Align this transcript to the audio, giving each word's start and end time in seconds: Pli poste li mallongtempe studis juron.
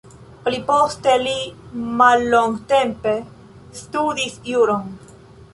Pli 0.45 0.59
poste 0.69 1.13
li 1.25 1.35
mallongtempe 2.01 3.15
studis 3.85 4.43
juron. 4.55 4.93